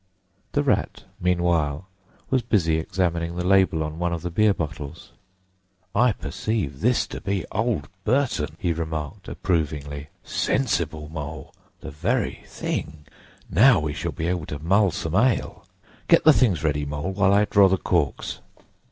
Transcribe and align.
The 0.53 0.63
Rat, 0.63 1.03
meanwhile, 1.19 1.87
was 2.31 2.41
busy 2.41 2.79
examining 2.79 3.35
the 3.35 3.45
label 3.45 3.83
on 3.83 3.99
one 3.99 4.11
of 4.11 4.23
the 4.23 4.31
beer 4.31 4.51
bottles. 4.51 5.11
"I 5.93 6.11
perceive 6.11 6.81
this 6.81 7.05
to 7.05 7.21
be 7.21 7.45
Old 7.51 7.87
Burton," 8.03 8.57
he 8.57 8.73
remarked 8.73 9.27
approvingly. 9.27 10.07
"Sensible 10.23 11.07
Mole! 11.07 11.53
The 11.81 11.91
very 11.91 12.43
thing! 12.47 13.05
Now 13.47 13.79
we 13.79 13.93
shall 13.93 14.11
be 14.11 14.25
able 14.25 14.47
to 14.47 14.57
mull 14.57 14.89
some 14.89 15.13
ale! 15.15 15.67
Get 16.07 16.23
the 16.23 16.33
things 16.33 16.63
ready, 16.63 16.83
Mole, 16.83 17.11
while 17.11 17.31
I 17.31 17.45
draw 17.45 17.67
the 17.69 17.77
corks." 17.77 18.39